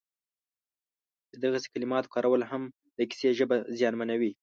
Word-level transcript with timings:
د 1.31 1.33
دغسې 1.43 1.67
کلماتو 1.73 2.11
کارول 2.13 2.41
هم 2.51 2.63
د 2.97 2.99
کیسې 3.09 3.29
ژبه 3.39 3.57
زیانمنوي 3.77 4.31